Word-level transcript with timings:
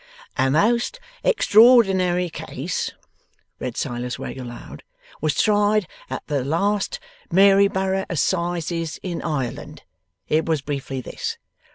'"A 0.35 0.49
most 0.49 0.99
extraordinary 1.23 2.27
case,"' 2.27 2.89
read 3.59 3.77
Silas 3.77 4.17
Wegg 4.17 4.39
aloud, 4.39 4.81
'"was 5.21 5.35
tried 5.35 5.87
at 6.09 6.25
the 6.25 6.43
last 6.43 6.99
Maryborough 7.31 8.05
assizes 8.09 8.97
in 9.03 9.21
Ireland. 9.21 9.83
It 10.27 10.47
was 10.47 10.63
briefly 10.63 11.01
this. 11.01 11.37